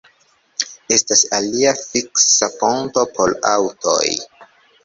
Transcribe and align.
Estas 0.95 1.19
alia 1.39 1.75
fiksa 1.83 2.49
ponto 2.63 3.05
por 3.19 3.37
aŭtoj. 3.55 4.05